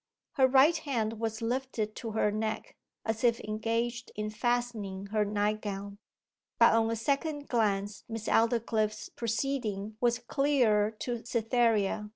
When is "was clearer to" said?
10.01-11.23